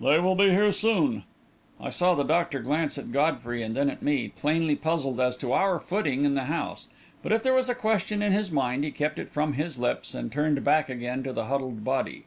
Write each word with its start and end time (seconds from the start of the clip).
"They 0.00 0.18
will 0.18 0.34
be 0.34 0.50
here 0.50 0.72
soon." 0.72 1.22
I 1.80 1.90
saw 1.90 2.16
the 2.16 2.24
doctor 2.24 2.58
glance 2.58 2.98
at 2.98 3.12
Godfrey 3.12 3.62
and 3.62 3.76
then 3.76 3.88
at 3.88 4.02
me, 4.02 4.26
plainly 4.26 4.74
puzzled 4.74 5.20
as 5.20 5.36
to 5.36 5.52
our 5.52 5.78
footing 5.78 6.24
in 6.24 6.34
the 6.34 6.46
house; 6.46 6.88
but 7.22 7.30
if 7.30 7.44
there 7.44 7.54
was 7.54 7.68
a 7.68 7.74
question 7.76 8.20
in 8.20 8.32
his 8.32 8.50
mind, 8.50 8.82
he 8.82 8.90
kept 8.90 9.16
it 9.16 9.30
from 9.30 9.52
his 9.52 9.78
lips 9.78 10.12
and 10.12 10.32
turned 10.32 10.64
back 10.64 10.88
again 10.88 11.22
to 11.22 11.32
the 11.32 11.44
huddled 11.44 11.84
body. 11.84 12.24